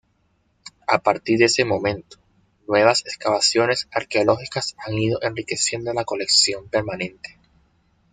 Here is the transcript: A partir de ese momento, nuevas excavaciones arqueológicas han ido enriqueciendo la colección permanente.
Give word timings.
A 0.87 1.03
partir 1.03 1.37
de 1.37 1.45
ese 1.45 1.63
momento, 1.63 2.17
nuevas 2.67 3.01
excavaciones 3.01 3.87
arqueológicas 3.91 4.73
han 4.83 4.95
ido 4.97 5.19
enriqueciendo 5.21 5.93
la 5.93 6.05
colección 6.05 6.67
permanente. 6.69 7.37